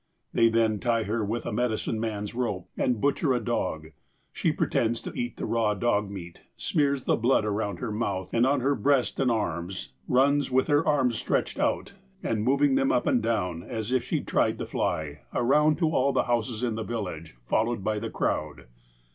[0.33, 3.89] They then tie her with a medicine man's rope, and butcher a dog.
[4.33, 8.43] She pretends to eat the raw dog meat, smears the blood around her mouth, and
[8.43, 11.93] on her breast and arms, runs, with her arms stretched out,
[12.23, 16.11] and moving them up and down, as if she tried to fly, around to all
[16.13, 18.65] the houses in the village, followed by the crowd.